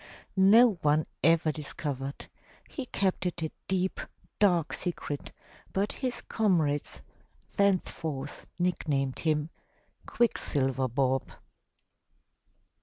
No 0.35 0.79
one 0.81 1.05
ever 1.23 1.51
dis 1.51 1.73
covered; 1.73 2.25
he 2.67 2.87
kept 2.87 3.27
it 3.27 3.43
a 3.43 3.51
deep, 3.67 4.01
dark 4.39 4.73
secret, 4.73 5.31
but 5.73 5.91
his 5.91 6.21
comrades 6.23 7.01
thence 7.55 7.91
forth 7.91 8.47
nicknamed 8.57 9.19
him 9.19 9.51
"Quicksilver 10.07 10.87
Bob." 10.87 11.29